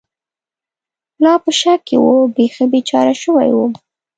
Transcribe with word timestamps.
لا 1.23 1.33
په 1.43 1.51
شک 1.59 1.79
کې 1.87 1.97
و، 1.99 2.05
بېخي 2.35 2.65
بېچاره 2.71 3.13
شوی 3.23 3.49
ووم. 3.53 3.73